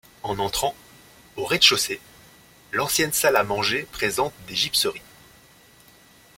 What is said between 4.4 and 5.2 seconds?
des gypseries.